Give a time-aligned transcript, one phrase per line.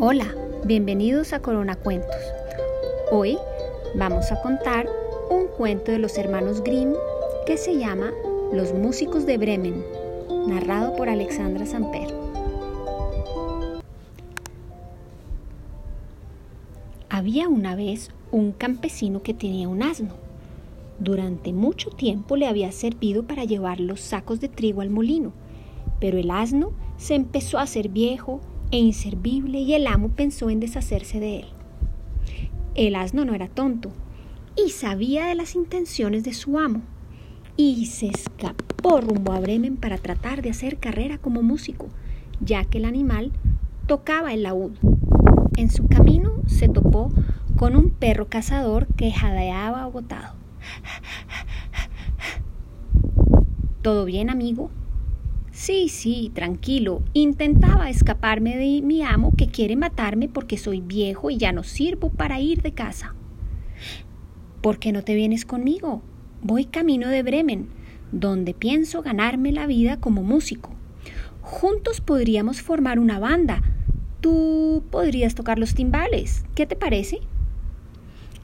[0.00, 0.32] Hola,
[0.64, 2.14] bienvenidos a Corona Cuentos.
[3.10, 3.36] Hoy
[3.96, 4.88] vamos a contar
[5.28, 6.94] un cuento de los hermanos Grimm
[7.46, 8.12] que se llama
[8.52, 9.84] Los músicos de Bremen,
[10.46, 12.06] narrado por Alexandra Samper.
[17.08, 20.14] Había una vez un campesino que tenía un asno.
[21.00, 25.32] Durante mucho tiempo le había servido para llevar los sacos de trigo al molino,
[25.98, 28.40] pero el asno se empezó a hacer viejo
[28.70, 31.46] e inservible y el amo pensó en deshacerse de él.
[32.74, 33.90] El asno no era tonto
[34.56, 36.82] y sabía de las intenciones de su amo
[37.56, 41.88] y se escapó rumbo a Bremen para tratar de hacer carrera como músico,
[42.40, 43.32] ya que el animal
[43.86, 44.72] tocaba el laúd.
[45.56, 47.10] En su camino se topó
[47.56, 50.34] con un perro cazador que jadeaba agotado.
[53.82, 54.70] ¿Todo bien, amigo?
[55.58, 57.02] Sí, sí, tranquilo.
[57.14, 62.10] Intentaba escaparme de mi amo que quiere matarme porque soy viejo y ya no sirvo
[62.10, 63.16] para ir de casa.
[64.62, 66.00] ¿Por qué no te vienes conmigo?
[66.42, 67.70] Voy camino de Bremen,
[68.12, 70.70] donde pienso ganarme la vida como músico.
[71.42, 73.60] Juntos podríamos formar una banda.
[74.20, 76.44] Tú podrías tocar los timbales.
[76.54, 77.18] ¿Qué te parece?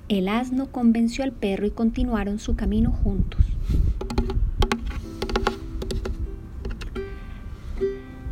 [0.08, 3.46] El asno convenció al perro y continuaron su camino juntos.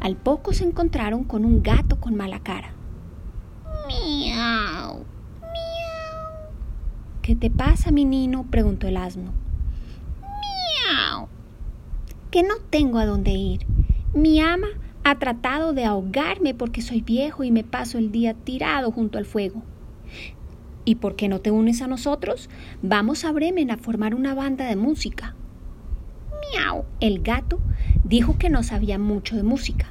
[0.03, 2.72] Al poco se encontraron con un gato con mala cara.
[3.86, 5.05] Miau, miau.
[7.22, 8.44] ¿Qué te pasa, mi nino?
[8.50, 9.33] preguntó el asno.
[10.20, 11.28] Miau.
[12.33, 13.64] Que no tengo a dónde ir.
[14.12, 14.67] Mi ama
[15.05, 19.25] ha tratado de ahogarme porque soy viejo y me paso el día tirado junto al
[19.25, 19.62] fuego.
[20.84, 22.50] ¿Y por qué no te unes a nosotros?
[22.83, 25.37] Vamos a Bremen a formar una banda de música.
[26.50, 26.87] Miau.
[26.98, 27.61] El gato
[28.13, 29.87] dijo que no sabía mucho de música,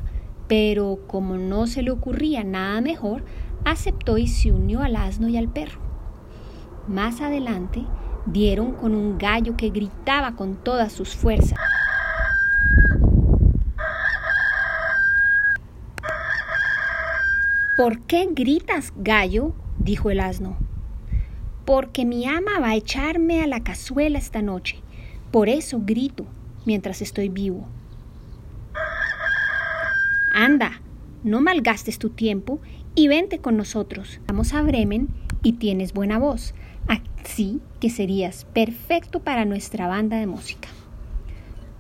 [0.48, 3.24] pero como no se le ocurría nada mejor,
[3.66, 5.80] aceptó y se unió al asno y al perro.
[6.88, 7.84] Más adelante
[8.28, 11.58] dieron con un gallo que gritaba con todas sus fuerzas.
[17.76, 19.56] ¿Por qué gritas, gallo?
[19.80, 20.58] dijo el asno.
[21.66, 24.78] Porque mi ama va a echarme a la cazuela esta noche.
[25.32, 26.28] Por eso grito
[26.68, 27.68] mientras estoy vivo.
[30.34, 30.82] Anda,
[31.24, 32.60] no malgastes tu tiempo
[32.96, 34.22] y vente con nosotros.
[34.28, 35.10] Vamos a Bremen
[35.44, 36.54] y tienes buena voz,
[36.88, 40.70] así que serías perfecto para nuestra banda de música.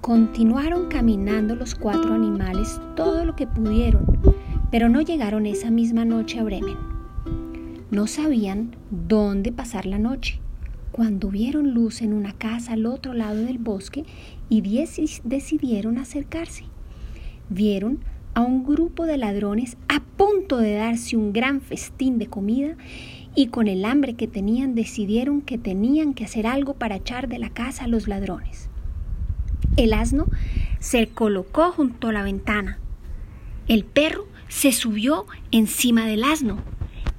[0.01, 4.19] Continuaron caminando los cuatro animales todo lo que pudieron,
[4.71, 6.77] pero no llegaron esa misma noche a Bremen.
[7.89, 10.39] No sabían dónde pasar la noche.
[10.91, 14.05] Cuando vieron luz en una casa al otro lado del bosque
[14.49, 16.65] y decidieron acercarse,
[17.49, 17.99] vieron
[18.33, 22.75] a un grupo de ladrones a punto de darse un gran festín de comida
[23.35, 27.39] y con el hambre que tenían decidieron que tenían que hacer algo para echar de
[27.39, 28.69] la casa a los ladrones.
[29.77, 30.27] El asno
[30.79, 32.79] se colocó junto a la ventana.
[33.67, 36.59] El perro se subió encima del asno.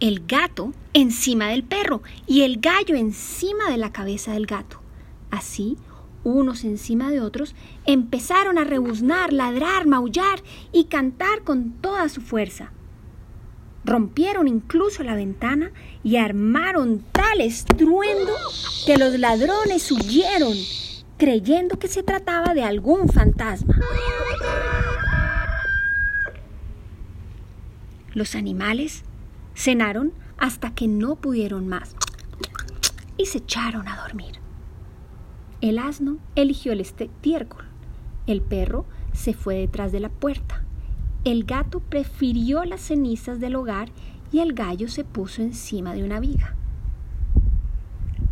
[0.00, 4.80] El gato encima del perro y el gallo encima de la cabeza del gato.
[5.30, 5.78] Así,
[6.24, 12.72] unos encima de otros, empezaron a rebuznar, ladrar, maullar y cantar con toda su fuerza.
[13.84, 15.72] Rompieron incluso la ventana
[16.04, 18.32] y armaron tal estruendo
[18.86, 20.54] que los ladrones huyeron
[21.18, 23.76] creyendo que se trataba de algún fantasma.
[28.14, 29.04] Los animales
[29.54, 31.94] cenaron hasta que no pudieron más
[33.16, 34.41] y se echaron a dormir.
[35.62, 37.64] El asno eligió el estiércol,
[38.26, 40.64] el perro se fue detrás de la puerta,
[41.24, 43.88] el gato prefirió las cenizas del hogar
[44.32, 46.56] y el gallo se puso encima de una viga.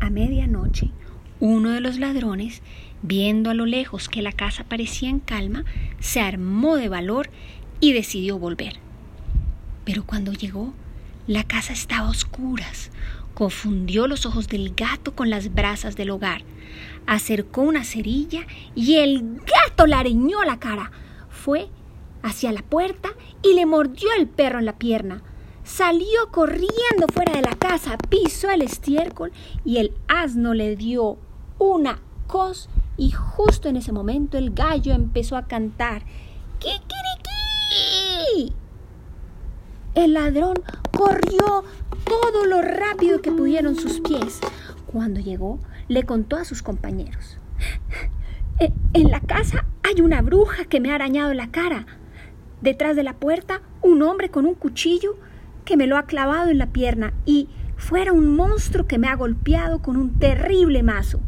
[0.01, 0.91] A medianoche,
[1.39, 2.63] uno de los ladrones,
[3.01, 5.65] viendo a lo lejos que la casa parecía en calma,
[6.00, 7.31] se armó de valor
[7.79, 8.73] y decidió volver.
[9.85, 10.75] Pero cuando llegó,
[11.26, 12.90] la casa estaba a oscuras.
[13.34, 16.43] Confundió los ojos del gato con las brasas del hogar.
[17.06, 20.90] Acercó una cerilla y el gato le arañó la cara.
[21.31, 21.69] Fue
[22.22, 23.11] hacia la puerta
[23.43, 25.22] y le mordió el perro en la pierna.
[25.64, 29.32] Salió corriendo fuera de la casa, pisó el estiércol
[29.64, 31.19] y el asno le dio
[31.58, 36.02] una cos y justo en ese momento el gallo empezó a cantar
[36.58, 38.52] ¡Kikiriki!
[39.94, 40.62] El ladrón
[40.96, 41.64] corrió
[42.04, 44.40] todo lo rápido que pudieron sus pies.
[44.87, 47.37] Cuando llegó, le contó a sus compañeros.
[48.58, 51.87] "E, En la casa hay una bruja que me ha arañado la cara.
[52.60, 55.16] Detrás de la puerta, un hombre con un cuchillo
[55.64, 59.16] que me lo ha clavado en la pierna y fuera un monstruo que me ha
[59.16, 61.20] golpeado con un terrible mazo.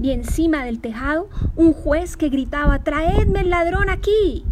[0.00, 4.44] Y encima del tejado un juez que gritaba Traedme el ladrón aquí.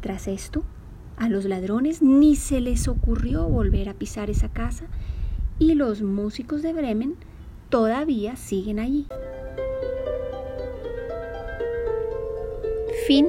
[0.00, 0.64] Tras esto,
[1.18, 4.86] a los ladrones ni se les ocurrió volver a pisar esa casa
[5.58, 7.14] y los músicos de Bremen
[7.68, 9.06] todavía siguen allí.
[13.06, 13.26] Fin